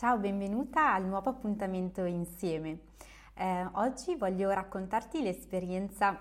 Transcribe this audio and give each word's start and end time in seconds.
Ciao, 0.00 0.16
benvenuta 0.16 0.94
al 0.94 1.04
nuovo 1.04 1.28
appuntamento 1.28 2.04
insieme. 2.04 2.78
Eh, 3.34 3.68
oggi 3.72 4.16
voglio 4.16 4.48
raccontarti 4.48 5.20
l'esperienza 5.22 6.18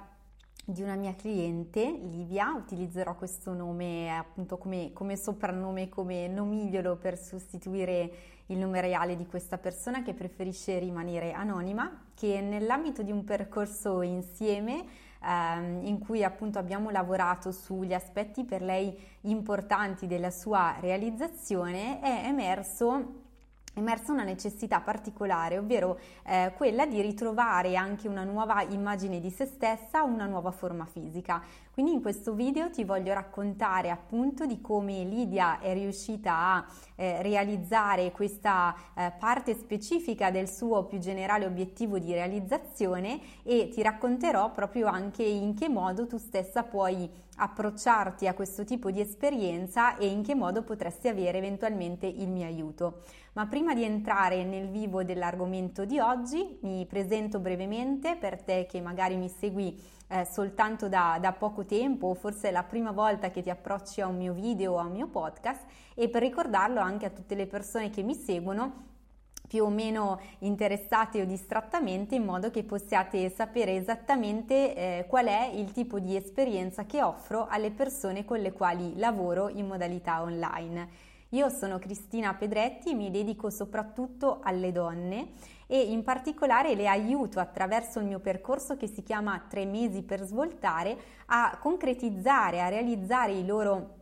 di 0.65 0.81
una 0.81 0.95
mia 0.95 1.15
cliente, 1.15 1.89
Livia, 1.89 2.51
utilizzerò 2.57 3.15
questo 3.15 3.53
nome 3.53 4.13
appunto 4.13 4.57
come, 4.57 4.91
come 4.91 5.15
soprannome, 5.15 5.87
come 5.87 6.27
nomigliolo 6.27 6.97
per 6.97 7.17
sostituire 7.17 8.11
il 8.47 8.57
nome 8.57 8.81
reale 8.81 9.15
di 9.15 9.25
questa 9.25 9.57
persona 9.57 10.03
che 10.03 10.13
preferisce 10.13 10.77
rimanere 10.77 11.31
anonima, 11.31 12.07
che 12.15 12.41
nell'ambito 12.41 13.01
di 13.01 13.13
un 13.13 13.23
percorso 13.23 14.01
insieme 14.01 14.83
ehm, 15.23 15.85
in 15.85 15.99
cui 15.99 16.25
appunto 16.25 16.59
abbiamo 16.59 16.89
lavorato 16.89 17.53
sugli 17.53 17.93
aspetti 17.93 18.43
per 18.43 18.61
lei 18.61 18.93
importanti 19.21 20.05
della 20.05 20.31
sua 20.31 20.75
realizzazione 20.81 22.01
è 22.01 22.25
emerso 22.25 23.27
emersa 23.79 24.11
una 24.11 24.23
necessità 24.23 24.79
particolare, 24.79 25.57
ovvero 25.57 25.99
eh, 26.25 26.53
quella 26.55 26.85
di 26.85 27.01
ritrovare 27.01 27.75
anche 27.75 28.07
una 28.07 28.23
nuova 28.23 28.61
immagine 28.61 29.19
di 29.19 29.29
se 29.29 29.45
stessa, 29.45 30.03
una 30.03 30.25
nuova 30.25 30.51
forma 30.51 30.85
fisica. 30.85 31.41
Quindi 31.71 31.95
in 31.95 32.01
questo 32.01 32.33
video 32.33 32.69
ti 32.69 32.83
voglio 32.83 33.13
raccontare 33.13 33.89
appunto 33.89 34.45
di 34.45 34.59
come 34.59 35.03
Lidia 35.05 35.59
è 35.59 35.73
riuscita 35.73 36.33
a 36.33 36.65
eh, 36.95 37.21
realizzare 37.21 38.11
questa 38.11 38.75
eh, 38.95 39.13
parte 39.17 39.55
specifica 39.55 40.29
del 40.29 40.49
suo 40.49 40.83
più 40.83 40.97
generale 40.97 41.45
obiettivo 41.45 41.97
di 41.97 42.11
realizzazione 42.11 43.21
e 43.43 43.69
ti 43.69 43.81
racconterò 43.81 44.51
proprio 44.51 44.87
anche 44.87 45.23
in 45.23 45.55
che 45.55 45.69
modo 45.69 46.05
tu 46.05 46.17
stessa 46.17 46.63
puoi 46.63 47.09
approcciarti 47.39 48.27
a 48.27 48.33
questo 48.33 48.63
tipo 48.63 48.91
di 48.91 48.99
esperienza 48.99 49.97
e 49.97 50.07
in 50.07 50.21
che 50.23 50.35
modo 50.35 50.61
potresti 50.63 51.07
avere 51.07 51.37
eventualmente 51.37 52.05
il 52.05 52.29
mio 52.29 52.45
aiuto. 52.45 53.01
Ma 53.33 53.47
prima 53.47 53.73
di 53.73 53.83
entrare 53.83 54.43
nel 54.43 54.69
vivo 54.69 55.03
dell'argomento 55.03 55.85
di 55.85 55.99
oggi 55.99 56.59
mi 56.61 56.85
presento 56.85 57.39
brevemente 57.39 58.17
per 58.17 58.41
te 58.41 58.65
che 58.69 58.81
magari 58.81 59.15
mi 59.15 59.29
segui 59.29 59.79
eh, 60.09 60.25
soltanto 60.25 60.89
da, 60.89 61.17
da, 61.21 61.31
poco 61.31 61.65
tempo 61.65 62.07
o 62.07 62.13
forse 62.15 62.49
è 62.49 62.51
la 62.51 62.63
prima 62.63 62.91
volta 62.91 63.29
che 63.29 63.41
ti 63.41 63.49
approcci 63.49 64.01
a 64.01 64.07
un 64.07 64.17
mio 64.17 64.33
video 64.33 64.73
o 64.73 64.79
a 64.79 64.85
un 64.85 64.91
mio 64.91 65.07
podcast 65.07 65.61
e 65.93 66.09
per 66.09 66.21
ricordarlo 66.21 66.79
anche 66.79 67.05
a 67.05 67.11
tutte 67.11 67.35
le 67.35 67.45
persone 67.45 67.89
che 67.89 68.01
mi 68.01 68.15
seguono 68.15 68.87
più 69.49 69.63
o 69.63 69.69
meno 69.69 70.21
interessate 70.39 71.23
o 71.23 71.25
distrattamente 71.25 72.13
in 72.13 72.23
modo 72.23 72.51
che 72.51 72.63
possiate 72.63 73.31
sapere 73.31 73.75
esattamente 73.75 74.75
eh, 74.75 75.05
qual 75.07 75.25
è 75.25 75.49
il 75.51 75.71
tipo 75.71 75.97
di 75.97 76.15
esperienza 76.15 76.85
che 76.85 77.01
offro 77.01 77.47
alle 77.49 77.71
persone 77.71 78.25
con 78.25 78.39
le 78.39 78.51
quali 78.51 78.95
lavoro 78.95 79.49
in 79.49 79.65
modalità 79.65 80.21
online. 80.21 81.07
Io 81.29 81.49
sono 81.49 81.79
Cristina 81.79 82.35
Pedretti, 82.35 82.93
mi 82.93 83.09
dedico 83.09 83.49
soprattutto 83.49 84.39
alle 84.43 84.71
donne 84.71 85.29
e 85.65 85.79
in 85.79 86.03
particolare 86.03 86.75
le 86.75 86.87
aiuto 86.87 87.39
attraverso 87.39 87.99
il 87.99 88.05
mio 88.05 88.19
percorso 88.19 88.77
che 88.77 88.87
si 88.87 89.01
chiama 89.01 89.45
Tre 89.49 89.65
mesi 89.65 90.03
per 90.03 90.21
svoltare 90.21 90.97
a 91.27 91.57
concretizzare, 91.59 92.61
a 92.61 92.69
realizzare 92.69 93.33
i 93.33 93.45
loro 93.45 93.97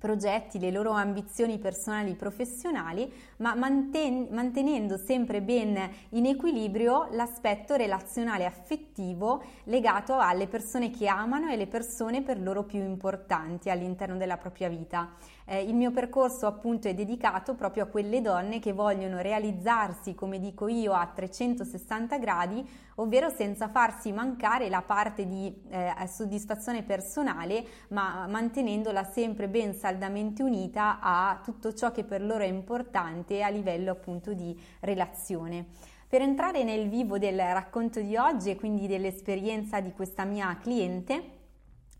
progetti, 0.00 0.58
le 0.58 0.70
loro 0.70 0.92
ambizioni 0.92 1.58
personali 1.58 2.12
e 2.12 2.14
professionali, 2.14 3.12
ma 3.36 3.54
manten- 3.54 4.28
mantenendo 4.30 4.96
sempre 4.96 5.42
ben 5.42 5.78
in 6.10 6.24
equilibrio 6.24 7.08
l'aspetto 7.10 7.74
relazionale 7.74 8.46
affettivo 8.46 9.42
legato 9.64 10.18
alle 10.18 10.48
persone 10.48 10.90
che 10.90 11.06
amano 11.06 11.50
e 11.50 11.56
le 11.56 11.66
persone 11.66 12.22
per 12.22 12.40
loro 12.40 12.64
più 12.64 12.80
importanti 12.80 13.68
all'interno 13.68 14.16
della 14.16 14.38
propria 14.38 14.70
vita. 14.70 15.10
Eh, 15.52 15.64
il 15.64 15.74
mio 15.74 15.90
percorso 15.90 16.46
appunto 16.46 16.86
è 16.86 16.94
dedicato 16.94 17.56
proprio 17.56 17.82
a 17.82 17.86
quelle 17.86 18.20
donne 18.20 18.60
che 18.60 18.72
vogliono 18.72 19.18
realizzarsi, 19.18 20.14
come 20.14 20.38
dico 20.38 20.68
io, 20.68 20.92
a 20.92 21.04
360 21.12 22.18
gradi, 22.18 22.64
ovvero 22.94 23.28
senza 23.30 23.68
farsi 23.68 24.12
mancare 24.12 24.68
la 24.68 24.82
parte 24.82 25.26
di 25.26 25.52
eh, 25.70 25.92
soddisfazione 26.06 26.84
personale, 26.84 27.64
ma 27.88 28.28
mantenendola 28.28 29.02
sempre 29.02 29.48
ben 29.48 29.74
saldamente 29.74 30.44
unita 30.44 31.00
a 31.00 31.40
tutto 31.42 31.74
ciò 31.74 31.90
che 31.90 32.04
per 32.04 32.22
loro 32.22 32.44
è 32.44 32.46
importante 32.46 33.42
a 33.42 33.48
livello 33.48 33.90
appunto 33.90 34.32
di 34.34 34.56
relazione. 34.78 35.66
Per 36.06 36.22
entrare 36.22 36.62
nel 36.62 36.88
vivo 36.88 37.18
del 37.18 37.40
racconto 37.40 38.00
di 38.00 38.16
oggi 38.16 38.50
e 38.50 38.56
quindi 38.56 38.86
dell'esperienza 38.86 39.80
di 39.80 39.90
questa 39.90 40.22
mia 40.22 40.56
cliente, 40.62 41.39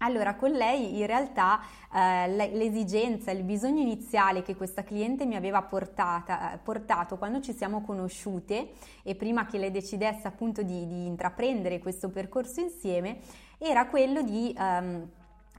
allora, 0.02 0.34
con 0.34 0.50
lei 0.50 0.98
in 0.98 1.06
realtà 1.06 1.60
eh, 1.92 2.28
l'esigenza, 2.28 3.30
il 3.30 3.42
bisogno 3.42 3.80
iniziale 3.80 4.42
che 4.42 4.56
questa 4.56 4.82
cliente 4.82 5.26
mi 5.26 5.36
aveva 5.36 5.62
portata, 5.62 6.58
portato 6.62 7.16
quando 7.16 7.40
ci 7.40 7.52
siamo 7.52 7.82
conosciute 7.82 8.72
e 9.02 9.14
prima 9.14 9.46
che 9.46 9.58
lei 9.58 9.70
decidesse 9.70 10.26
appunto 10.26 10.62
di, 10.62 10.86
di 10.86 11.06
intraprendere 11.06 11.78
questo 11.78 12.08
percorso 12.08 12.60
insieme, 12.60 13.18
era 13.58 13.86
quello 13.86 14.22
di... 14.22 14.54
Um, 14.58 15.08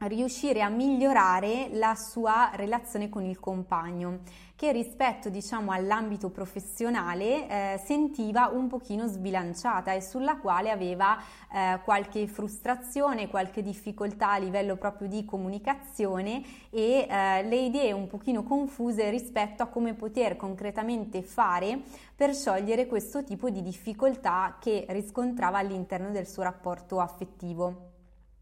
riuscire 0.07 0.61
a 0.61 0.69
migliorare 0.69 1.69
la 1.73 1.95
sua 1.95 2.51
relazione 2.53 3.09
con 3.09 3.23
il 3.23 3.39
compagno 3.39 4.19
che 4.61 4.71
rispetto 4.71 5.29
diciamo 5.29 5.71
all'ambito 5.71 6.29
professionale 6.29 7.47
eh, 7.47 7.81
sentiva 7.83 8.49
un 8.53 8.67
pochino 8.67 9.07
sbilanciata 9.07 9.91
e 9.93 10.01
sulla 10.01 10.37
quale 10.37 10.69
aveva 10.69 11.17
eh, 11.51 11.79
qualche 11.83 12.27
frustrazione, 12.27 13.27
qualche 13.27 13.63
difficoltà 13.63 14.33
a 14.33 14.37
livello 14.37 14.75
proprio 14.75 15.07
di 15.07 15.25
comunicazione 15.25 16.43
e 16.69 17.07
eh, 17.09 17.41
le 17.41 17.55
idee 17.55 17.91
un 17.91 18.05
pochino 18.05 18.43
confuse 18.43 19.09
rispetto 19.09 19.63
a 19.63 19.67
come 19.67 19.95
poter 19.95 20.35
concretamente 20.35 21.23
fare 21.23 21.81
per 22.15 22.35
sciogliere 22.35 22.85
questo 22.85 23.23
tipo 23.23 23.49
di 23.49 23.63
difficoltà 23.63 24.57
che 24.59 24.85
riscontrava 24.89 25.57
all'interno 25.57 26.11
del 26.11 26.27
suo 26.27 26.43
rapporto 26.43 26.99
affettivo. 26.99 27.90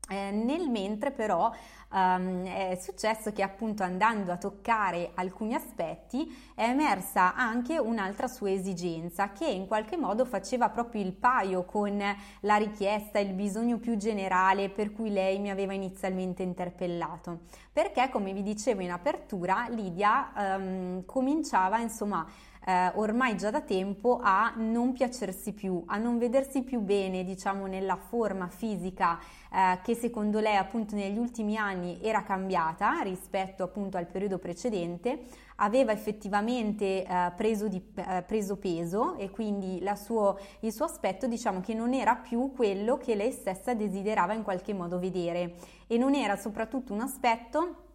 Eh, 0.09 0.31
nel 0.31 0.69
mentre 0.69 1.11
però 1.11 1.51
um, 1.91 2.43
è 2.45 2.77
successo 2.81 3.31
che 3.31 3.43
appunto 3.43 3.83
andando 3.83 4.31
a 4.31 4.37
toccare 4.37 5.11
alcuni 5.13 5.53
aspetti 5.53 6.51
è 6.55 6.63
emersa 6.63 7.35
anche 7.35 7.77
un'altra 7.77 8.27
sua 8.27 8.49
esigenza 8.49 9.31
che 9.31 9.45
in 9.45 9.67
qualche 9.67 9.97
modo 9.97 10.25
faceva 10.25 10.69
proprio 10.69 11.03
il 11.03 11.13
paio 11.13 11.63
con 11.63 12.01
la 12.41 12.55
richiesta, 12.55 13.19
il 13.19 13.33
bisogno 13.33 13.77
più 13.77 13.97
generale 13.97 14.69
per 14.69 14.91
cui 14.91 15.11
lei 15.11 15.37
mi 15.37 15.51
aveva 15.51 15.73
inizialmente 15.73 16.41
interpellato. 16.41 17.41
Perché 17.71 18.09
come 18.09 18.33
vi 18.33 18.41
dicevo 18.41 18.81
in 18.81 18.91
apertura 18.91 19.67
Lidia 19.69 20.31
um, 20.35 21.05
cominciava 21.05 21.79
insomma 21.79 22.27
eh, 22.69 22.91
ormai 22.95 23.35
già 23.35 23.49
da 23.49 23.61
tempo 23.61 24.19
a 24.21 24.53
non 24.55 24.93
piacersi 24.93 25.53
più, 25.53 25.81
a 25.87 25.97
non 25.97 26.19
vedersi 26.19 26.61
più 26.61 26.81
bene, 26.81 27.23
diciamo, 27.23 27.65
nella 27.65 27.95
forma 27.95 28.47
fisica 28.47 29.17
eh, 29.51 29.79
che 29.81 29.95
secondo 29.95 30.39
lei 30.39 30.55
appunto 30.55 30.93
negli 30.93 31.17
ultimi 31.17 31.57
anni 31.57 31.99
era 32.03 32.21
cambiata 32.21 32.99
rispetto 33.01 33.63
appunto 33.63 33.97
al 33.97 34.05
periodo 34.05 34.37
precedente, 34.37 35.21
aveva 35.55 35.91
effettivamente 35.91 37.03
eh, 37.03 37.31
preso, 37.35 37.67
di, 37.67 37.81
eh, 37.95 38.23
preso, 38.27 38.57
peso 38.57 39.15
e 39.17 39.31
quindi 39.31 39.83
suo, 39.95 40.37
il 40.59 40.71
suo 40.71 40.85
aspetto 40.85 41.25
diciamo 41.25 41.61
che 41.61 41.73
non 41.73 41.93
era 41.95 42.15
più 42.15 42.51
quello 42.55 42.97
che 42.97 43.15
lei 43.15 43.31
stessa 43.31 43.73
desiderava 43.73 44.33
in 44.33 44.43
qualche 44.43 44.73
modo 44.73 44.99
vedere. 44.99 45.55
E 45.87 45.97
non 45.97 46.13
era 46.13 46.35
soprattutto 46.35 46.93
un 46.93 47.01
aspetto 47.01 47.88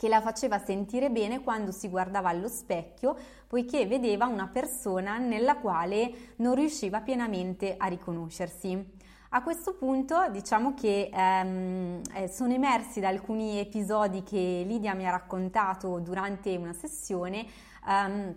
che 0.00 0.08
la 0.08 0.22
faceva 0.22 0.58
sentire 0.58 1.10
bene 1.10 1.42
quando 1.42 1.72
si 1.72 1.90
guardava 1.90 2.30
allo 2.30 2.48
specchio, 2.48 3.14
poiché 3.46 3.84
vedeva 3.84 4.24
una 4.24 4.46
persona 4.46 5.18
nella 5.18 5.56
quale 5.58 6.32
non 6.36 6.54
riusciva 6.54 7.02
pienamente 7.02 7.74
a 7.76 7.86
riconoscersi. 7.86 8.82
A 9.28 9.42
questo 9.42 9.74
punto 9.74 10.26
diciamo 10.30 10.72
che 10.72 11.10
ehm, 11.12 12.00
eh, 12.14 12.28
sono 12.28 12.54
emersi 12.54 13.00
da 13.00 13.08
alcuni 13.08 13.58
episodi 13.58 14.22
che 14.22 14.64
Lidia 14.66 14.94
mi 14.94 15.06
ha 15.06 15.10
raccontato 15.10 15.98
durante 15.98 16.56
una 16.56 16.72
sessione 16.72 17.44
ehm, 17.86 18.34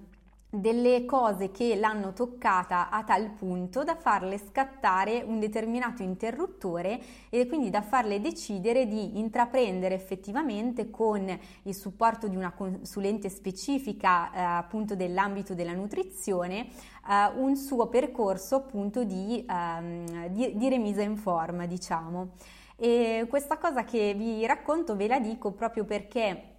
delle 0.54 1.04
cose 1.06 1.50
che 1.50 1.76
l'hanno 1.76 2.14
toccata 2.14 2.92
a 2.92 3.04
tal 3.04 3.32
punto 3.32 3.84
da 3.84 3.96
farle 3.96 4.38
scattare 4.38 5.24
un 5.26 5.40
determinato 5.40 6.04
interruttore 6.04 7.02
e 7.30 7.48
quindi 7.48 7.72
da 7.72 7.82
farle 7.82 8.22
decidere 8.22 8.86
di 8.86 9.18
intraprendere 9.18 9.96
effettivamente 9.96 10.92
con 10.92 11.28
il 11.64 11.74
supporto 11.74 12.28
di 12.28 12.36
una 12.36 12.52
consulente 12.52 13.30
specifica 13.30 14.32
eh, 14.32 14.40
appunto 14.40 14.96
dell'ambito 14.96 15.56
della 15.56 15.74
nutrizione 15.74 16.68
eh, 16.68 17.32
un 17.36 17.56
suo 17.56 17.88
percorso 17.88 18.58
appunto 18.58 19.04
di, 19.04 19.44
ehm, 19.50 20.28
di, 20.28 20.56
di 20.56 20.70
remisa 20.70 21.02
in 21.02 21.18
forma 21.18 21.66
diciamo. 21.66 22.34
E 22.76 23.26
questa 23.28 23.58
cosa 23.58 23.84
che 23.84 24.14
vi 24.14 24.46
racconto 24.46 24.96
ve 24.96 25.08
la 25.08 25.20
dico 25.20 25.52
proprio 25.52 25.84
perché 25.86 26.53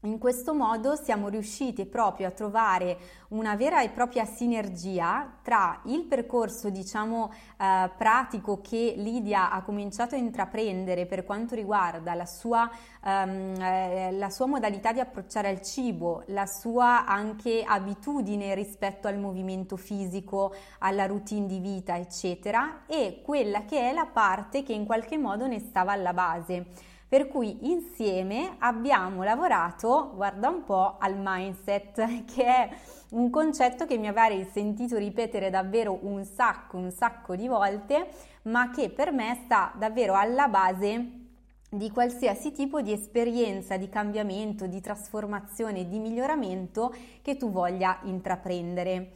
in 0.00 0.18
questo 0.18 0.54
modo 0.54 0.94
siamo 0.94 1.28
riusciti 1.28 1.86
proprio 1.86 2.28
a 2.28 2.30
trovare 2.30 2.98
una 3.28 3.56
vera 3.56 3.82
e 3.82 3.88
propria 3.88 4.24
sinergia 4.24 5.38
tra 5.42 5.80
il 5.86 6.04
percorso, 6.04 6.70
diciamo, 6.70 7.32
eh, 7.58 7.90
pratico 7.96 8.60
che 8.60 8.94
Lidia 8.96 9.50
ha 9.50 9.62
cominciato 9.62 10.14
a 10.14 10.18
intraprendere 10.18 11.06
per 11.06 11.24
quanto 11.24 11.54
riguarda 11.54 12.14
la 12.14 12.26
sua, 12.26 12.70
ehm, 13.04 13.60
eh, 13.60 14.12
la 14.12 14.30
sua 14.30 14.46
modalità 14.46 14.92
di 14.92 15.00
approcciare 15.00 15.48
al 15.48 15.62
cibo, 15.62 16.22
la 16.26 16.46
sua 16.46 17.06
anche 17.06 17.64
abitudine 17.66 18.54
rispetto 18.54 19.08
al 19.08 19.18
movimento 19.18 19.76
fisico, 19.76 20.54
alla 20.78 21.06
routine 21.06 21.46
di 21.46 21.58
vita, 21.58 21.96
eccetera, 21.96 22.82
e 22.86 23.22
quella 23.24 23.64
che 23.64 23.90
è 23.90 23.92
la 23.92 24.06
parte 24.06 24.62
che 24.62 24.72
in 24.72 24.84
qualche 24.84 25.18
modo 25.18 25.46
ne 25.46 25.58
stava 25.58 25.92
alla 25.92 26.12
base 26.12 26.94
per 27.08 27.28
cui 27.28 27.70
insieme 27.70 28.56
abbiamo 28.58 29.22
lavorato, 29.22 30.12
guarda 30.14 30.48
un 30.48 30.64
po', 30.64 30.96
al 30.98 31.14
mindset, 31.16 32.24
che 32.26 32.44
è 32.44 32.68
un 33.10 33.30
concetto 33.30 33.86
che 33.86 33.96
mi 33.96 34.08
avrei 34.08 34.44
sentito 34.52 34.96
ripetere 34.96 35.50
davvero 35.50 35.98
un 36.02 36.24
sacco, 36.24 36.76
un 36.76 36.90
sacco 36.90 37.36
di 37.36 37.46
volte, 37.46 38.08
ma 38.42 38.70
che 38.70 38.90
per 38.90 39.12
me 39.12 39.40
sta 39.44 39.72
davvero 39.76 40.14
alla 40.14 40.48
base 40.48 41.24
di 41.70 41.90
qualsiasi 41.90 42.52
tipo 42.52 42.80
di 42.80 42.92
esperienza 42.92 43.76
di 43.76 43.88
cambiamento, 43.88 44.66
di 44.66 44.80
trasformazione, 44.80 45.86
di 45.86 45.98
miglioramento 45.98 46.94
che 47.22 47.36
tu 47.36 47.50
voglia 47.50 47.98
intraprendere. 48.02 49.12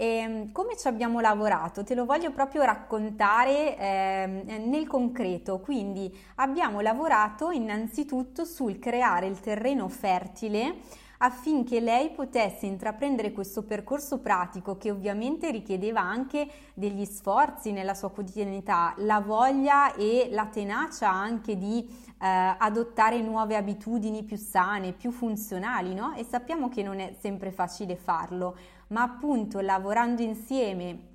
E 0.00 0.06
ehm, 0.06 0.52
come 0.52 0.78
ci 0.78 0.88
abbiamo 0.88 1.20
lavorato? 1.20 1.84
Te 1.84 1.94
lo 1.94 2.06
voglio 2.06 2.30
proprio 2.30 2.62
raccontare 2.62 3.76
eh, 3.76 4.60
nel 4.64 4.86
concreto. 4.86 5.58
Quindi 5.58 6.10
abbiamo 6.36 6.80
lavorato 6.80 7.50
innanzitutto 7.50 8.46
sul 8.46 8.78
creare 8.78 9.26
il 9.26 9.38
terreno 9.40 9.90
fertile 9.90 10.76
affinché 11.18 11.80
lei 11.80 12.12
potesse 12.12 12.64
intraprendere 12.64 13.32
questo 13.32 13.62
percorso 13.62 14.20
pratico 14.20 14.78
che 14.78 14.90
ovviamente 14.90 15.50
richiedeva 15.50 16.00
anche 16.00 16.48
degli 16.72 17.04
sforzi 17.04 17.70
nella 17.72 17.92
sua 17.92 18.10
quotidianità, 18.10 18.94
la 18.98 19.20
voglia 19.20 19.94
e 19.96 20.28
la 20.30 20.46
tenacia 20.46 21.10
anche 21.10 21.58
di 21.58 21.86
eh, 22.18 22.54
adottare 22.56 23.20
nuove 23.20 23.54
abitudini 23.54 24.22
più 24.22 24.38
sane, 24.38 24.92
più 24.92 25.10
funzionali, 25.10 25.92
no? 25.92 26.14
E 26.14 26.24
sappiamo 26.24 26.70
che 26.70 26.82
non 26.82 27.00
è 27.00 27.14
sempre 27.20 27.50
facile 27.50 27.96
farlo 27.96 28.56
ma 28.90 29.02
appunto 29.02 29.60
lavorando 29.60 30.22
insieme 30.22 31.08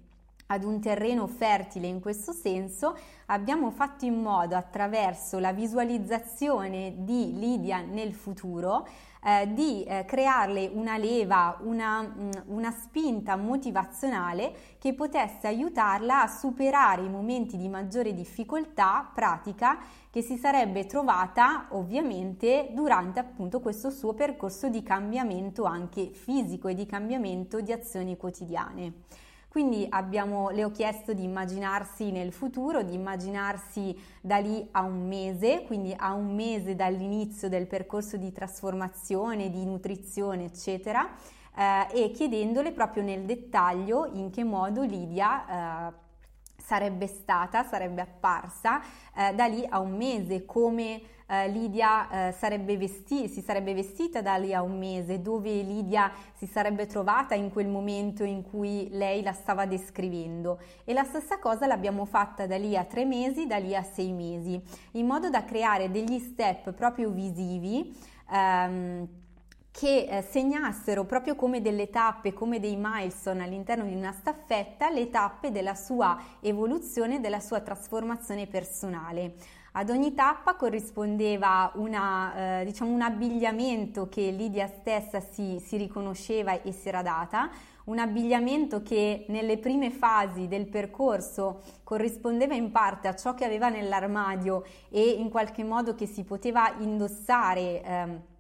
ad 0.48 0.64
un 0.64 0.80
terreno 0.80 1.26
fertile 1.28 1.88
in 1.88 2.00
questo 2.00 2.32
senso, 2.32 2.96
abbiamo 3.28 3.72
fatto 3.72 4.06
in 4.06 4.22
modo 4.22 4.56
attraverso 4.56 5.40
la 5.40 5.54
visualizzazione 5.54 6.94
di 7.00 7.38
Lidia 7.38 7.82
nel 7.82 8.14
futuro 8.14 8.88
eh, 9.26 9.52
di 9.54 9.84
eh, 9.84 10.06
crearle 10.06 10.70
una 10.72 10.98
leva, 10.98 11.58
una, 11.62 12.04
mm, 12.04 12.30
una 12.46 12.70
spinta 12.70 13.36
motivazionale 13.36 14.76
che 14.78 14.94
potesse 14.94 15.48
aiutarla 15.48 16.22
a 16.22 16.28
superare 16.28 17.02
i 17.02 17.10
momenti 17.10 17.58
di 17.58 17.68
maggiore 17.68 18.14
difficoltà 18.14 19.10
pratica 19.12 19.80
che 20.12 20.22
si 20.22 20.38
sarebbe 20.38 20.86
trovata 20.86 21.66
ovviamente 21.70 22.70
durante 22.74 23.20
appunto 23.20 23.62
questo 23.62 23.90
suo 23.90 24.14
percorso 24.14 24.70
di 24.70 24.84
cambiamento 24.84 25.64
anche 25.64 26.12
fisico 26.12 26.68
e 26.68 26.76
di 26.76 26.86
cambiamento 26.86 27.62
di 27.62 27.72
azioni 27.72 28.16
quotidiane. 28.18 28.94
Quindi 29.56 29.88
abbiamo, 29.90 30.50
le 30.50 30.66
ho 30.66 30.72
chiesto 30.72 31.14
di 31.14 31.24
immaginarsi 31.24 32.12
nel 32.12 32.34
futuro, 32.34 32.84
di 32.84 32.94
immaginarsi 32.94 33.98
da 34.20 34.36
lì 34.36 34.68
a 34.72 34.82
un 34.82 35.08
mese, 35.08 35.64
quindi 35.66 35.96
a 35.98 36.12
un 36.12 36.36
mese 36.36 36.76
dall'inizio 36.76 37.48
del 37.48 37.66
percorso 37.66 38.18
di 38.18 38.34
trasformazione, 38.34 39.50
di 39.50 39.64
nutrizione, 39.64 40.44
eccetera, 40.44 41.10
eh, 41.56 42.04
e 42.04 42.12
chiedendole 42.12 42.74
proprio 42.74 43.04
nel 43.04 43.22
dettaglio 43.22 44.10
in 44.12 44.30
che 44.30 44.44
modo 44.44 44.84
Lidia 44.84 45.88
eh, 45.88 45.94
sarebbe 46.66 47.08
stata, 47.08 47.64
sarebbe 47.64 48.02
apparsa 48.02 48.82
eh, 49.16 49.34
da 49.34 49.46
lì 49.46 49.66
a 49.68 49.80
un 49.80 49.96
mese, 49.96 50.46
come 50.46 51.02
eh, 51.28 51.48
Lidia 51.48 52.28
eh, 52.28 52.32
sarebbe 52.34 52.78
vesti- 52.78 53.28
si 53.28 53.42
sarebbe 53.42 53.74
vestita 53.74 54.22
da 54.22 54.36
lì 54.38 54.54
a 54.54 54.62
un 54.62 54.78
mese, 54.78 55.22
dove 55.22 55.50
Lidia 55.62 56.12
si 56.34 56.46
sarebbe 56.48 56.88
trovata 56.88 57.36
in 57.36 57.52
quel 57.52 57.68
momento 57.68 58.24
in 58.24 58.44
cui 58.44 58.90
lei 58.92 59.22
la 59.22 59.34
stava 59.34 59.66
descrivendo. 59.66 60.60
E 60.84 60.94
la 60.94 61.04
stessa 61.04 61.38
cosa 61.40 61.68
l'abbiamo 61.68 62.06
fatta 62.06 62.48
da 62.48 62.58
lì 62.58 62.76
a 62.76 62.84
tre 62.84 63.06
mesi, 63.06 63.46
da 63.46 63.58
lì 63.58 63.76
a 63.76 63.84
sei 63.84 64.12
mesi, 64.12 64.62
in 64.92 65.06
modo 65.06 65.30
da 65.30 65.44
creare 65.46 65.92
degli 65.92 66.20
step 66.20 66.72
proprio 66.74 67.10
visivi. 67.10 67.96
Ehm, 68.32 69.24
che 69.78 70.08
eh, 70.10 70.22
segnassero 70.22 71.04
proprio 71.04 71.36
come 71.36 71.62
delle 71.62 71.90
tappe, 71.90 72.32
come 72.32 72.62
dei 72.62 72.78
milestone 72.78 73.44
all'interno 73.44 73.84
di 73.84 73.94
una 73.94 74.14
staffetta, 74.14 74.90
le 74.90 75.10
tappe 75.10 75.52
della 75.52 75.76
sua 75.76 76.18
evoluzione, 76.40 77.20
della 77.20 77.42
sua 77.42 77.60
trasformazione 77.60 78.48
personale. 78.48 79.34
Ad 79.74 79.90
ogni 79.90 80.14
tappa 80.14 80.56
corrispondeva 80.56 81.74
una, 81.76 82.62
eh, 82.62 82.66
diciamo 82.66 82.90
un 82.90 83.02
abbigliamento 83.02 84.08
che 84.08 84.32
Lidia 84.32 84.68
stessa 84.68 85.20
si, 85.20 85.60
si 85.60 85.76
riconosceva 85.76 86.62
e 86.62 86.72
si 86.72 86.88
era 86.88 87.02
data, 87.02 87.50
un 87.86 88.00
abbigliamento 88.00 88.82
che 88.82 89.26
nelle 89.28 89.58
prime 89.58 89.92
fasi 89.92 90.48
del 90.48 90.68
percorso 90.68 91.64
corrispondeva 91.84 92.54
in 92.54 92.72
parte 92.72 93.10
a 93.10 93.16
ciò 93.16 93.34
che 93.34 93.44
aveva 93.44 93.68
nell'armadio 93.68 94.64
e 94.90 95.02
in 95.02 95.30
qualche 95.30 95.66
modo 95.66 95.96
che 95.96 96.06
si 96.06 96.24
poteva 96.24 96.74
indossare. 96.80 97.84
Eh, 97.84 98.34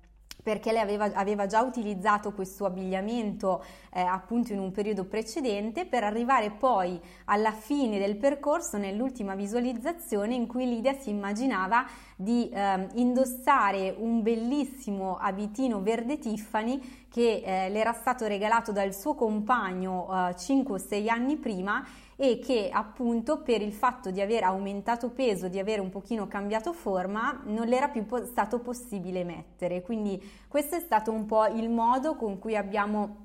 perché 0.45 0.71
lei 0.71 0.81
aveva, 0.81 1.05
aveva, 1.15 1.47
già 1.47 1.63
utilizzato 1.63 2.31
questo 2.31 2.65
abbigliamento 2.65 3.63
eh, 3.91 3.99
appunto 3.99 4.53
in 4.53 4.59
un 4.59 4.71
periodo 4.71 5.05
precedente 5.05 5.87
per 5.87 6.03
arrivare 6.03 6.51
poi 6.51 7.01
alla 7.25 7.51
fine 7.51 7.97
del 7.97 8.15
percorso 8.15 8.77
nell'ultima 8.77 9.33
visualizzazione 9.33 10.35
in 10.35 10.45
cui 10.45 10.69
Lidia 10.69 10.93
si 10.93 11.09
immaginava 11.09 11.83
di 12.15 12.47
eh, 12.49 12.87
indossare 12.93 13.95
un 13.97 14.21
bellissimo 14.21 15.17
abitino 15.17 15.81
verde 15.81 16.19
Tiffany 16.19 17.07
che 17.09 17.41
eh, 17.43 17.69
le 17.69 17.79
era 17.79 17.93
stato 17.93 18.27
regalato 18.27 18.71
dal 18.71 18.93
suo 18.93 19.15
compagno 19.15 20.29
eh, 20.29 20.35
5 20.35 20.75
o 20.75 20.77
6 20.77 21.09
anni 21.09 21.37
prima 21.37 21.83
e 22.15 22.39
che 22.39 22.69
appunto 22.71 23.41
per 23.41 23.61
il 23.61 23.73
fatto 23.73 24.11
di 24.11 24.21
aver 24.21 24.43
aumentato 24.43 25.09
peso, 25.09 25.47
di 25.47 25.59
avere 25.59 25.81
un 25.81 25.89
pochino 25.89 26.27
cambiato 26.27 26.73
forma, 26.73 27.41
non 27.45 27.67
le 27.67 27.75
era 27.75 27.89
più 27.89 28.05
po- 28.05 28.25
stato 28.25 28.59
possibile 28.59 29.23
mettere. 29.23 29.81
Quindi 29.81 30.21
questo 30.47 30.75
è 30.75 30.79
stato 30.79 31.11
un 31.11 31.25
po' 31.25 31.45
il 31.47 31.69
modo 31.69 32.15
con 32.15 32.39
cui 32.39 32.55
abbiamo 32.55 33.23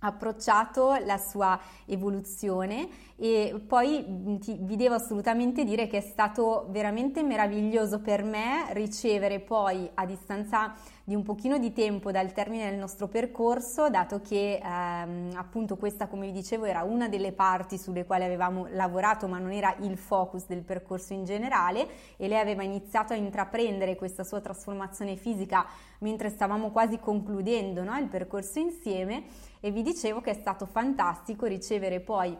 approcciato 0.00 0.94
la 1.04 1.16
sua 1.16 1.58
evoluzione 1.86 2.88
e 3.16 3.62
poi 3.66 4.38
ti, 4.40 4.58
vi 4.60 4.76
devo 4.76 4.94
assolutamente 4.94 5.64
dire 5.64 5.86
che 5.86 5.98
è 5.98 6.00
stato 6.02 6.66
veramente 6.68 7.22
meraviglioso 7.22 8.00
per 8.00 8.22
me 8.22 8.66
ricevere 8.72 9.40
poi 9.40 9.88
a 9.94 10.04
distanza 10.04 10.74
di 11.08 11.14
un 11.14 11.22
pochino 11.22 11.56
di 11.56 11.72
tempo 11.72 12.10
dal 12.10 12.32
termine 12.32 12.68
del 12.68 12.80
nostro 12.80 13.06
percorso, 13.06 13.88
dato 13.88 14.20
che 14.20 14.60
ehm, 14.60 15.34
appunto 15.36 15.76
questa, 15.76 16.08
come 16.08 16.26
vi 16.26 16.32
dicevo, 16.32 16.64
era 16.64 16.82
una 16.82 17.08
delle 17.08 17.30
parti 17.30 17.78
sulle 17.78 18.04
quali 18.04 18.24
avevamo 18.24 18.66
lavorato, 18.70 19.28
ma 19.28 19.38
non 19.38 19.52
era 19.52 19.72
il 19.82 19.96
focus 19.96 20.46
del 20.46 20.62
percorso 20.62 21.12
in 21.12 21.24
generale 21.24 21.86
e 22.16 22.26
lei 22.26 22.40
aveva 22.40 22.64
iniziato 22.64 23.12
a 23.12 23.16
intraprendere 23.16 23.94
questa 23.94 24.24
sua 24.24 24.40
trasformazione 24.40 25.14
fisica 25.14 25.64
mentre 26.00 26.28
stavamo 26.28 26.72
quasi 26.72 26.98
concludendo 26.98 27.84
no, 27.84 27.96
il 27.98 28.08
percorso 28.08 28.58
insieme 28.58 29.26
e 29.60 29.70
vi 29.70 29.82
dicevo 29.82 30.20
che 30.20 30.32
è 30.32 30.34
stato 30.34 30.66
fantastico 30.66 31.46
ricevere 31.46 32.00
poi 32.00 32.36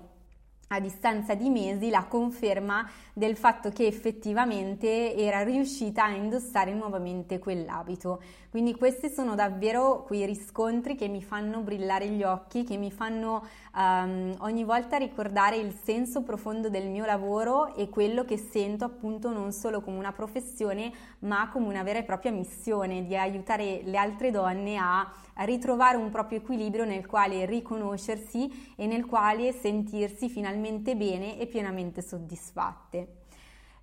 a 0.68 0.80
distanza 0.80 1.34
di 1.34 1.48
mesi 1.48 1.90
la 1.90 2.06
conferma 2.06 2.88
del 3.12 3.36
fatto 3.36 3.70
che 3.70 3.86
effettivamente 3.86 5.14
era 5.14 5.42
riuscita 5.42 6.04
a 6.04 6.10
indossare 6.10 6.74
nuovamente 6.74 7.38
quell'abito. 7.38 8.20
Quindi 8.56 8.74
questi 8.74 9.10
sono 9.10 9.34
davvero 9.34 10.04
quei 10.04 10.24
riscontri 10.24 10.94
che 10.94 11.08
mi 11.08 11.22
fanno 11.22 11.60
brillare 11.60 12.08
gli 12.08 12.22
occhi, 12.22 12.64
che 12.64 12.78
mi 12.78 12.90
fanno 12.90 13.46
um, 13.74 14.34
ogni 14.38 14.64
volta 14.64 14.96
ricordare 14.96 15.56
il 15.56 15.74
senso 15.74 16.22
profondo 16.22 16.70
del 16.70 16.88
mio 16.88 17.04
lavoro 17.04 17.74
e 17.74 17.90
quello 17.90 18.24
che 18.24 18.38
sento 18.38 18.86
appunto 18.86 19.30
non 19.30 19.52
solo 19.52 19.82
come 19.82 19.98
una 19.98 20.12
professione, 20.12 20.90
ma 21.18 21.50
come 21.52 21.66
una 21.66 21.82
vera 21.82 21.98
e 21.98 22.04
propria 22.04 22.32
missione 22.32 23.04
di 23.04 23.14
aiutare 23.14 23.82
le 23.84 23.98
altre 23.98 24.30
donne 24.30 24.78
a 24.78 25.06
ritrovare 25.44 25.98
un 25.98 26.08
proprio 26.08 26.38
equilibrio 26.38 26.86
nel 26.86 27.04
quale 27.04 27.44
riconoscersi 27.44 28.72
e 28.74 28.86
nel 28.86 29.04
quale 29.04 29.52
sentirsi 29.52 30.30
finalmente 30.30 30.96
bene 30.96 31.38
e 31.38 31.46
pienamente 31.46 32.00
soddisfatte. 32.00 33.25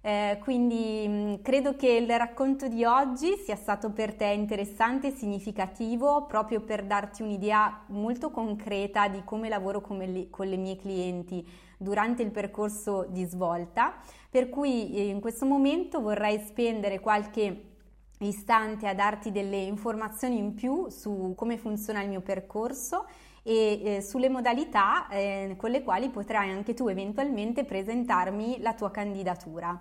Eh, 0.06 0.38
quindi 0.42 1.08
mh, 1.08 1.12
mm, 1.12 1.34
credo 1.42 1.78
che 1.78 1.88
il 1.88 2.10
racconto 2.18 2.68
di 2.68 2.84
oggi 2.84 3.38
sia 3.38 3.56
stato 3.56 3.90
per 3.92 4.16
te 4.16 4.26
interessante 4.26 5.08
e 5.08 5.12
significativo 5.12 6.26
proprio 6.26 6.60
per 6.60 6.84
darti 6.84 7.22
un'idea 7.22 7.86
molto 7.88 8.30
concreta 8.30 9.08
di 9.08 9.24
come 9.24 9.48
lavoro 9.48 9.80
con 9.80 10.00
le, 10.00 10.30
con 10.30 10.48
le 10.48 10.58
mie 10.58 10.76
clienti 10.76 11.48
durante 11.78 12.22
il 12.22 12.32
percorso 12.32 13.06
di 13.08 13.24
svolta, 13.24 13.94
per 14.30 14.50
cui 14.50 14.94
eh, 14.94 15.08
in 15.08 15.22
questo 15.22 15.46
momento 15.46 16.02
vorrei 16.02 16.38
spendere 16.40 17.00
qualche 17.00 17.70
istante 18.20 18.90
a 18.90 18.94
darti 18.94 19.32
delle 19.32 19.62
informazioni 19.62 20.38
in 20.38 20.54
più 20.54 20.90
su 20.90 21.32
come 21.34 21.58
funziona 21.58 22.02
il 22.02 22.10
mio 22.10 22.22
percorso 22.22 23.06
e 23.44 23.82
eh, 23.84 24.02
sulle 24.02 24.30
modalità 24.30 25.08
eh, 25.10 25.56
con 25.58 25.70
le 25.70 25.84
quali 25.84 26.10
potrai 26.10 26.50
anche 26.50 26.74
tu 26.74 26.88
eventualmente 26.88 27.66
presentarmi 27.66 28.62
la 28.62 28.74
tua 28.74 28.90
candidatura. 28.90 29.80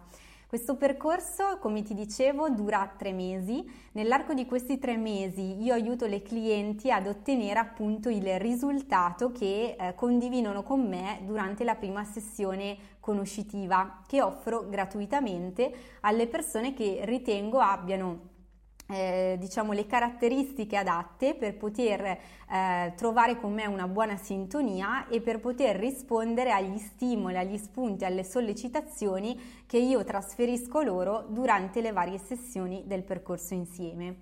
Questo 0.52 0.76
percorso, 0.76 1.56
come 1.60 1.80
ti 1.80 1.94
dicevo, 1.94 2.50
dura 2.50 2.92
tre 2.98 3.12
mesi. 3.12 3.64
Nell'arco 3.92 4.34
di 4.34 4.44
questi 4.44 4.78
tre 4.78 4.98
mesi 4.98 5.62
io 5.62 5.72
aiuto 5.72 6.04
le 6.04 6.20
clienti 6.20 6.90
ad 6.90 7.06
ottenere 7.06 7.58
appunto 7.58 8.10
il 8.10 8.38
risultato 8.38 9.32
che 9.32 9.76
eh, 9.78 9.94
condividono 9.94 10.62
con 10.62 10.86
me 10.86 11.20
durante 11.24 11.64
la 11.64 11.74
prima 11.74 12.04
sessione 12.04 12.76
conoscitiva 13.00 14.02
che 14.06 14.20
offro 14.20 14.68
gratuitamente 14.68 15.72
alle 16.00 16.26
persone 16.26 16.74
che 16.74 17.00
ritengo 17.04 17.58
abbiano 17.58 18.31
eh, 18.92 19.36
diciamo 19.38 19.72
le 19.72 19.86
caratteristiche 19.86 20.76
adatte 20.76 21.34
per 21.34 21.56
poter 21.56 22.04
eh, 22.04 22.92
trovare 22.94 23.38
con 23.40 23.52
me 23.52 23.66
una 23.66 23.88
buona 23.88 24.16
sintonia 24.16 25.08
e 25.08 25.20
per 25.20 25.40
poter 25.40 25.76
rispondere 25.76 26.52
agli 26.52 26.78
stimoli, 26.78 27.36
agli 27.36 27.56
spunti, 27.56 28.04
alle 28.04 28.24
sollecitazioni 28.24 29.64
che 29.66 29.78
io 29.78 30.04
trasferisco 30.04 30.82
loro 30.82 31.24
durante 31.28 31.80
le 31.80 31.92
varie 31.92 32.18
sessioni 32.18 32.82
del 32.86 33.02
percorso 33.02 33.54
insieme. 33.54 34.16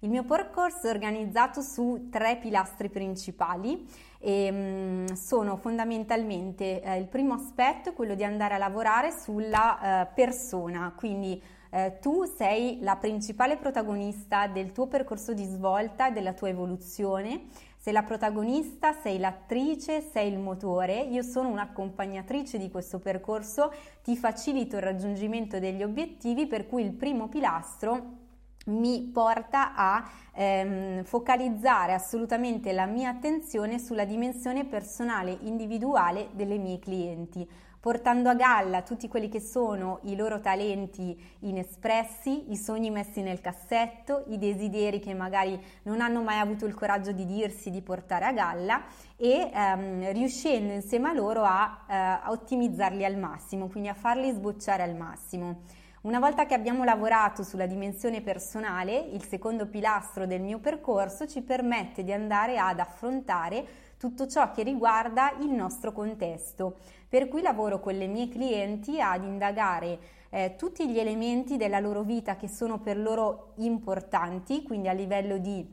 Il 0.00 0.10
mio 0.10 0.24
percorso 0.24 0.88
è 0.88 0.90
organizzato 0.90 1.60
su 1.60 2.08
tre 2.10 2.36
pilastri 2.36 2.88
principali 2.88 3.86
e 4.18 4.50
mh, 4.50 4.56
mm, 4.56 5.06
sono 5.14 5.56
fondamentalmente 5.56 6.82
eh, 6.82 6.96
il 6.98 7.06
primo 7.06 7.34
aspetto 7.34 7.90
è 7.90 7.92
quello 7.92 8.16
di 8.16 8.24
andare 8.24 8.54
a 8.54 8.58
lavorare 8.58 9.12
sulla 9.12 10.02
eh, 10.02 10.06
persona, 10.12 10.92
quindi 10.96 11.40
eh, 11.74 11.98
tu 12.00 12.24
sei 12.24 12.78
la 12.82 12.96
principale 12.96 13.56
protagonista 13.56 14.46
del 14.46 14.72
tuo 14.72 14.88
percorso 14.88 15.32
di 15.32 15.44
svolta, 15.44 16.10
della 16.10 16.34
tua 16.34 16.50
evoluzione, 16.50 17.46
sei 17.78 17.94
la 17.94 18.02
protagonista, 18.02 18.92
sei 18.92 19.18
l'attrice, 19.18 20.02
sei 20.02 20.30
il 20.30 20.38
motore, 20.38 21.00
io 21.00 21.22
sono 21.22 21.48
un'accompagnatrice 21.48 22.58
di 22.58 22.70
questo 22.70 22.98
percorso, 22.98 23.72
ti 24.04 24.16
facilito 24.18 24.76
il 24.76 24.82
raggiungimento 24.82 25.58
degli 25.58 25.82
obiettivi 25.82 26.46
per 26.46 26.66
cui 26.66 26.84
il 26.84 26.92
primo 26.92 27.28
pilastro 27.28 28.20
mi 28.66 29.10
porta 29.12 29.74
a 29.74 30.08
ehm, 30.34 31.04
focalizzare 31.04 31.94
assolutamente 31.94 32.72
la 32.72 32.86
mia 32.86 33.08
attenzione 33.08 33.78
sulla 33.78 34.04
dimensione 34.04 34.66
personale 34.66 35.38
individuale 35.40 36.28
delle 36.32 36.58
mie 36.58 36.78
clienti 36.78 37.48
portando 37.82 38.28
a 38.28 38.36
galla 38.36 38.82
tutti 38.82 39.08
quelli 39.08 39.28
che 39.28 39.40
sono 39.40 39.98
i 40.04 40.14
loro 40.14 40.40
talenti 40.40 41.20
inespressi, 41.40 42.52
i 42.52 42.56
sogni 42.56 42.90
messi 42.90 43.22
nel 43.22 43.40
cassetto, 43.40 44.22
i 44.28 44.38
desideri 44.38 45.00
che 45.00 45.14
magari 45.14 45.60
non 45.82 46.00
hanno 46.00 46.22
mai 46.22 46.38
avuto 46.38 46.64
il 46.64 46.74
coraggio 46.74 47.10
di 47.10 47.26
dirsi 47.26 47.72
di 47.72 47.82
portare 47.82 48.26
a 48.26 48.32
galla 48.32 48.84
e 49.16 49.50
ehm, 49.52 50.12
riuscendo 50.12 50.72
insieme 50.72 51.08
a 51.08 51.12
loro 51.12 51.42
a, 51.42 51.84
eh, 51.88 51.94
a 51.94 52.30
ottimizzarli 52.30 53.04
al 53.04 53.16
massimo, 53.16 53.66
quindi 53.66 53.88
a 53.88 53.94
farli 53.94 54.30
sbocciare 54.30 54.84
al 54.84 54.94
massimo. 54.94 55.62
Una 56.02 56.18
volta 56.18 56.46
che 56.46 56.54
abbiamo 56.54 56.82
lavorato 56.82 57.44
sulla 57.44 57.66
dimensione 57.66 58.22
personale, 58.22 58.98
il 58.98 59.22
secondo 59.22 59.68
pilastro 59.68 60.26
del 60.26 60.40
mio 60.40 60.58
percorso 60.58 61.28
ci 61.28 61.42
permette 61.42 62.02
di 62.02 62.12
andare 62.12 62.58
ad 62.58 62.80
affrontare 62.80 63.64
tutto 63.98 64.26
ciò 64.26 64.50
che 64.50 64.64
riguarda 64.64 65.32
il 65.42 65.50
nostro 65.50 65.92
contesto, 65.92 66.78
per 67.08 67.28
cui 67.28 67.40
lavoro 67.40 67.78
con 67.78 67.94
le 67.94 68.08
mie 68.08 68.28
clienti 68.28 69.00
ad 69.00 69.22
indagare 69.22 69.98
eh, 70.30 70.56
tutti 70.56 70.88
gli 70.90 70.98
elementi 70.98 71.56
della 71.56 71.78
loro 71.78 72.02
vita 72.02 72.34
che 72.34 72.48
sono 72.48 72.80
per 72.80 72.98
loro 72.98 73.52
importanti, 73.58 74.64
quindi 74.64 74.88
a 74.88 74.92
livello 74.92 75.38
di 75.38 75.64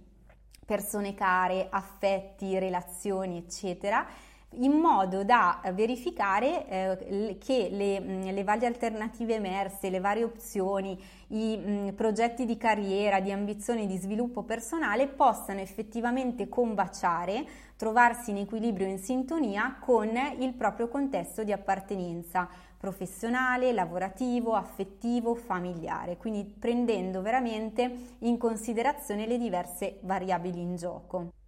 persone 0.63 1.15
care, 1.15 1.69
affetti, 1.71 2.59
relazioni, 2.59 3.39
eccetera, 3.39 4.05
in 4.53 4.71
modo 4.73 5.23
da 5.23 5.61
verificare 5.73 6.67
eh, 6.67 7.37
che 7.39 7.69
le, 7.71 7.99
mm, 7.99 8.21
le, 8.29 8.43
varie 8.43 8.67
alternative 8.67 9.35
emerse, 9.35 9.89
le 9.89 9.99
varie 9.99 10.23
opzioni, 10.23 10.99
i 11.27 11.55
mh, 11.55 11.71
mm, 11.71 11.87
progetti 11.89 12.45
di 12.45 12.57
carriera, 12.57 13.19
di 13.19 13.31
ambizione, 13.31 13.85
di 13.85 13.97
sviluppo 13.97 14.43
personale 14.43 15.07
possano 15.07 15.59
effettivamente 15.59 16.49
combaciare, 16.49 17.45
trovarsi 17.75 18.31
in 18.31 18.37
equilibrio 18.37 18.87
in 18.87 18.97
sintonia 18.97 19.77
con 19.79 20.09
il 20.39 20.53
proprio 20.53 20.87
contesto 20.87 21.43
di 21.43 21.51
appartenenza 21.51 22.49
professionale, 22.77 23.73
lavorativo, 23.73 24.53
affettivo, 24.53 25.35
familiare, 25.35 26.17
quindi 26.17 26.43
prendendo 26.43 27.21
veramente 27.21 28.15
in 28.19 28.37
considerazione 28.37 29.27
le 29.27 29.37
diverse 29.37 29.99
variabili 30.01 30.61
in 30.61 30.75
gioco. 30.75 31.38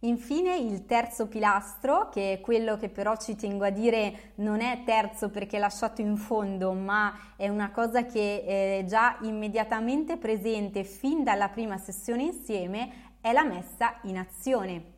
Infine 0.00 0.56
il 0.56 0.84
terzo 0.84 1.26
pilastro, 1.26 2.08
che 2.10 2.34
è 2.34 2.40
quello 2.40 2.76
che 2.76 2.90
però 2.90 3.16
ci 3.16 3.34
tengo 3.34 3.64
a 3.64 3.70
dire 3.70 4.32
non 4.36 4.60
è 4.60 4.82
terzo 4.84 5.30
perché 5.30 5.56
è 5.56 5.60
lasciato 5.60 6.00
in 6.02 6.16
fondo, 6.16 6.72
ma 6.72 7.14
è 7.36 7.48
una 7.48 7.70
cosa 7.70 8.04
che 8.04 8.44
è 8.44 8.84
già 8.86 9.16
immediatamente 9.22 10.18
presente 10.18 10.84
fin 10.84 11.24
dalla 11.24 11.48
prima 11.48 11.78
sessione 11.78 12.24
insieme, 12.24 13.14
è 13.20 13.32
la 13.32 13.44
messa 13.44 13.98
in 14.02 14.18
azione 14.18 14.94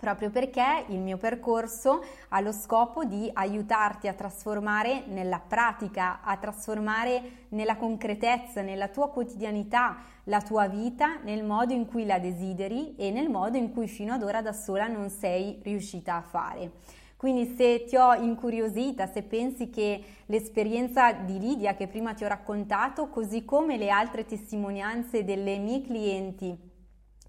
proprio 0.00 0.30
perché 0.30 0.86
il 0.88 0.98
mio 0.98 1.18
percorso 1.18 2.02
ha 2.30 2.40
lo 2.40 2.52
scopo 2.52 3.04
di 3.04 3.30
aiutarti 3.30 4.08
a 4.08 4.14
trasformare 4.14 5.04
nella 5.06 5.38
pratica, 5.38 6.22
a 6.22 6.38
trasformare 6.38 7.46
nella 7.50 7.76
concretezza, 7.76 8.62
nella 8.62 8.88
tua 8.88 9.10
quotidianità, 9.10 9.98
la 10.24 10.40
tua 10.40 10.66
vita 10.68 11.18
nel 11.22 11.44
modo 11.44 11.74
in 11.74 11.86
cui 11.86 12.06
la 12.06 12.18
desideri 12.18 12.94
e 12.96 13.10
nel 13.10 13.28
modo 13.28 13.58
in 13.58 13.72
cui 13.72 13.88
fino 13.88 14.14
ad 14.14 14.22
ora 14.22 14.40
da 14.40 14.54
sola 14.54 14.86
non 14.86 15.10
sei 15.10 15.60
riuscita 15.62 16.14
a 16.14 16.22
fare. 16.22 16.70
Quindi 17.16 17.54
se 17.54 17.84
ti 17.86 17.96
ho 17.96 18.14
incuriosita, 18.14 19.06
se 19.06 19.22
pensi 19.22 19.68
che 19.68 20.02
l'esperienza 20.24 21.12
di 21.12 21.38
Lidia 21.38 21.74
che 21.74 21.86
prima 21.86 22.14
ti 22.14 22.24
ho 22.24 22.28
raccontato, 22.28 23.08
così 23.08 23.44
come 23.44 23.76
le 23.76 23.90
altre 23.90 24.24
testimonianze 24.24 25.22
delle 25.24 25.58
mie 25.58 25.82
clienti 25.82 26.69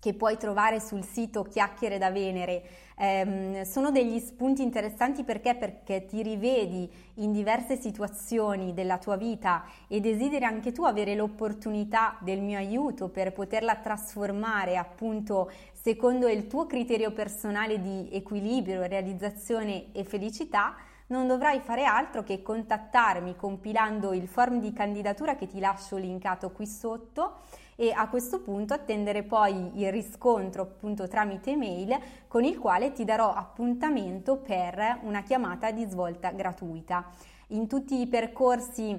che 0.01 0.15
puoi 0.15 0.35
trovare 0.35 0.79
sul 0.79 1.03
sito 1.03 1.43
Chiacchiere 1.43 1.99
da 1.99 2.09
Venere. 2.09 2.63
Eh, 2.97 3.61
sono 3.65 3.91
degli 3.91 4.17
spunti 4.17 4.63
interessanti 4.63 5.23
perché? 5.23 5.53
Perché 5.53 6.05
ti 6.05 6.23
rivedi 6.23 6.91
in 7.15 7.31
diverse 7.31 7.79
situazioni 7.79 8.73
della 8.73 8.97
tua 8.97 9.15
vita 9.15 9.63
e 9.87 9.99
desideri 9.99 10.43
anche 10.43 10.71
tu 10.71 10.85
avere 10.85 11.13
l'opportunità 11.13 12.17
del 12.19 12.41
mio 12.41 12.57
aiuto 12.57 13.09
per 13.09 13.31
poterla 13.31 13.75
trasformare 13.75 14.75
appunto 14.75 15.51
secondo 15.71 16.27
il 16.27 16.47
tuo 16.47 16.65
criterio 16.65 17.11
personale 17.11 17.79
di 17.79 18.09
equilibrio, 18.11 18.81
realizzazione 18.81 19.91
e 19.91 20.03
felicità 20.03 20.75
non 21.07 21.27
dovrai 21.27 21.59
fare 21.59 21.83
altro 21.83 22.23
che 22.23 22.41
contattarmi 22.41 23.35
compilando 23.35 24.13
il 24.13 24.27
form 24.27 24.59
di 24.59 24.73
candidatura 24.73 25.35
che 25.35 25.45
ti 25.45 25.59
lascio 25.59 25.97
linkato 25.97 26.49
qui 26.51 26.65
sotto 26.65 27.41
e 27.81 27.91
a 27.91 28.07
questo 28.09 28.41
punto 28.41 28.75
attendere 28.75 29.23
poi 29.23 29.71
il 29.81 29.91
riscontro 29.91 30.61
appunto 30.61 31.07
tramite 31.07 31.55
mail 31.55 31.97
con 32.27 32.43
il 32.43 32.59
quale 32.59 32.91
ti 32.91 33.03
darò 33.03 33.33
appuntamento 33.33 34.37
per 34.37 34.99
una 35.01 35.23
chiamata 35.23 35.71
di 35.71 35.83
svolta 35.85 36.29
gratuita. 36.29 37.09
In 37.47 37.67
tutti 37.67 37.99
i 37.99 38.05
percorsi 38.05 38.95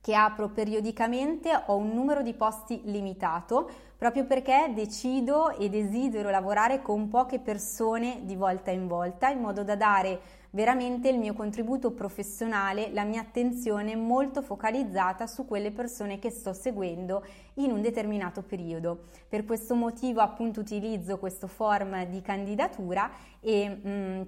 che 0.00 0.14
apro 0.16 0.48
periodicamente 0.48 1.50
ho 1.66 1.76
un 1.76 1.90
numero 1.90 2.22
di 2.22 2.34
posti 2.34 2.80
limitato 2.86 3.70
proprio 3.96 4.24
perché 4.24 4.72
decido 4.74 5.50
e 5.50 5.68
desidero 5.68 6.30
lavorare 6.30 6.82
con 6.82 7.08
poche 7.08 7.38
persone 7.38 8.22
di 8.24 8.34
volta 8.34 8.72
in 8.72 8.88
volta 8.88 9.28
in 9.28 9.38
modo 9.38 9.62
da 9.62 9.76
dare 9.76 10.20
veramente 10.50 11.08
il 11.08 11.18
mio 11.18 11.34
contributo 11.34 11.92
professionale, 11.92 12.90
la 12.92 13.04
mia 13.04 13.20
attenzione 13.20 13.94
molto 13.96 14.42
focalizzata 14.42 15.26
su 15.26 15.46
quelle 15.46 15.70
persone 15.70 16.18
che 16.18 16.30
sto 16.30 16.52
seguendo 16.52 17.24
in 17.54 17.70
un 17.70 17.80
determinato 17.80 18.42
periodo. 18.42 19.04
Per 19.28 19.44
questo 19.44 19.74
motivo 19.74 20.20
appunto 20.20 20.60
utilizzo 20.60 21.18
questo 21.18 21.46
form 21.46 22.06
di 22.06 22.20
candidatura 22.20 23.10
e 23.40 23.68
mh, 23.68 23.88
mm, 23.88 24.22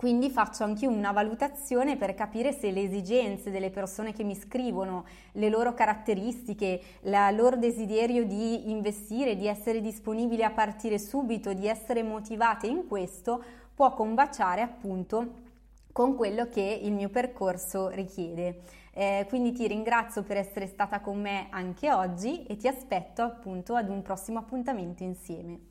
quindi 0.00 0.30
faccio 0.30 0.64
anche 0.64 0.86
una 0.86 1.12
valutazione 1.12 1.98
per 1.98 2.14
capire 2.14 2.52
se 2.52 2.70
le 2.70 2.84
esigenze 2.84 3.50
delle 3.50 3.68
persone 3.68 4.14
che 4.14 4.24
mi 4.24 4.34
scrivono, 4.34 5.04
le 5.32 5.50
loro 5.50 5.74
caratteristiche, 5.74 6.80
il 7.02 7.34
loro 7.36 7.56
desiderio 7.56 8.24
di 8.24 8.70
investire, 8.70 9.36
di 9.36 9.46
essere 9.46 9.82
disponibili 9.82 10.42
a 10.42 10.52
partire 10.52 10.98
subito, 10.98 11.52
di 11.52 11.66
essere 11.66 12.02
motivate 12.02 12.66
in 12.66 12.86
questo, 12.88 13.44
può 13.74 13.92
combaciare 13.92 14.62
appunto 14.62 15.48
con 15.92 16.16
quello 16.16 16.48
che 16.48 16.80
il 16.82 16.92
mio 16.92 17.08
percorso 17.08 17.88
richiede. 17.88 18.62
Eh, 18.92 19.24
quindi 19.28 19.52
ti 19.52 19.66
ringrazio 19.66 20.22
per 20.22 20.36
essere 20.36 20.66
stata 20.66 21.00
con 21.00 21.20
me 21.20 21.46
anche 21.50 21.92
oggi 21.92 22.44
e 22.44 22.56
ti 22.56 22.68
aspetto 22.68 23.22
appunto 23.22 23.74
ad 23.74 23.88
un 23.88 24.02
prossimo 24.02 24.38
appuntamento 24.38 25.02
insieme. 25.02 25.69